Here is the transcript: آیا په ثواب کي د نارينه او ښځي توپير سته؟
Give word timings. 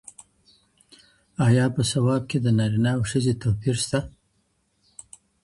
آیا 1.47 1.65
په 1.75 1.81
ثواب 1.91 2.21
کي 2.29 2.37
د 2.41 2.47
نارينه 2.57 2.91
او 2.95 3.01
ښځي 3.09 3.33
توپير 3.41 3.75
سته؟ 3.83 3.99